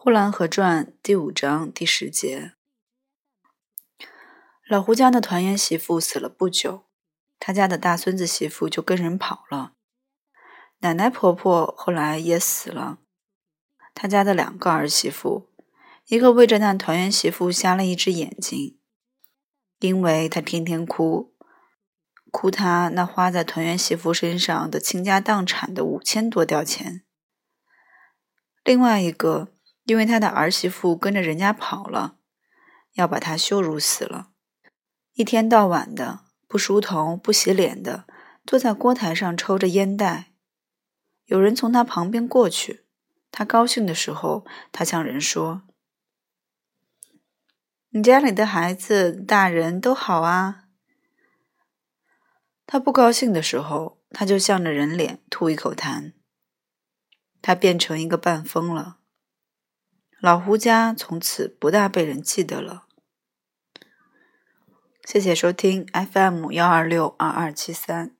[0.00, 2.52] 呼兰河传》第五章第十节。
[4.68, 6.84] 老胡家的团圆媳妇死了不久，
[7.40, 9.72] 他家的大孙子媳妇就跟人跑了。
[10.78, 13.00] 奶奶婆婆后来也死了。
[13.92, 15.50] 他家的两个儿媳妇，
[16.06, 18.78] 一个为着那团圆媳妇瞎了一只眼睛，
[19.80, 21.34] 因为她天天哭，
[22.30, 27.02] 哭她那花在团圆媳妇身上的倾家荡产的五千多吊钱。
[28.62, 29.48] 另外一个。
[29.88, 32.18] 因为他的儿媳妇跟着人家跑了，
[32.92, 34.28] 要把他羞辱死了。
[35.14, 38.04] 一天到晚的不梳头、不洗脸的，
[38.44, 40.34] 坐在锅台上抽着烟袋。
[41.24, 42.84] 有人从他旁边过去，
[43.30, 45.62] 他高兴的时候，他向人说
[47.88, 50.64] ：“你家里的孩子、大人都好啊。”
[52.66, 56.12] 他不高兴的时候，他就向着人脸吐一口痰。
[57.40, 58.98] 他变成一个半疯了。
[60.20, 62.86] 老胡家从此不大被人记得了。
[65.04, 68.17] 谢谢收听 FM 幺二六二二七三。